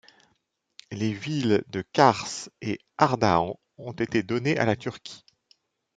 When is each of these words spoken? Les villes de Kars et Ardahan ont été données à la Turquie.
Les 0.89 1.13
villes 1.13 1.63
de 1.67 1.83
Kars 1.93 2.49
et 2.61 2.79
Ardahan 2.97 3.59
ont 3.77 3.91
été 3.91 4.23
données 4.23 4.57
à 4.57 4.65
la 4.65 4.75
Turquie. 4.75 5.23